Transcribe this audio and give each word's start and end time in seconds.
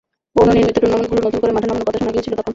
পুরোনো 0.33 0.51
নিয়মিত 0.55 0.77
টুর্নামেন্টগুলোও 0.81 1.25
নতুন 1.27 1.39
করে 1.43 1.51
মাঠে 1.55 1.67
নামানোর 1.67 1.87
কথা 1.87 1.99
শোনা 2.01 2.13
গিয়েছিল 2.13 2.33
তখন। 2.37 2.49